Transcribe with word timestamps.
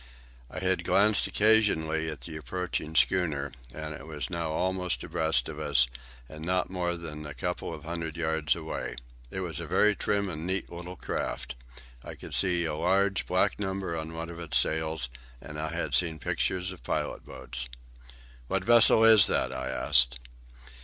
I 0.49 0.57
had 0.57 0.83
glanced 0.83 1.27
occasionally 1.27 2.09
at 2.09 2.21
the 2.21 2.35
approaching 2.35 2.95
schooner, 2.95 3.51
and 3.71 3.93
it 3.93 4.07
was 4.07 4.31
now 4.31 4.49
almost 4.51 5.03
abreast 5.03 5.47
of 5.47 5.59
us 5.59 5.87
and 6.27 6.43
not 6.43 6.71
more 6.71 6.95
than 6.95 7.23
a 7.27 7.35
couple 7.35 7.71
of 7.71 7.83
hundred 7.83 8.17
yards 8.17 8.55
away. 8.55 8.95
It 9.29 9.41
was 9.41 9.59
a 9.59 9.67
very 9.67 9.95
trim 9.95 10.27
and 10.27 10.47
neat 10.47 10.71
little 10.71 10.95
craft. 10.95 11.53
I 12.03 12.15
could 12.15 12.33
see 12.33 12.65
a 12.65 12.73
large, 12.73 13.27
black 13.27 13.59
number 13.59 13.95
on 13.95 14.15
one 14.15 14.29
of 14.29 14.39
its 14.39 14.57
sails, 14.57 15.07
and 15.39 15.59
I 15.59 15.69
had 15.69 15.93
seen 15.93 16.17
pictures 16.17 16.71
of 16.71 16.81
pilot 16.81 17.23
boats. 17.23 17.69
"What 18.47 18.63
vessel 18.65 19.05
is 19.05 19.27
that?" 19.27 19.53
I 19.53 19.69
asked. 19.69 20.19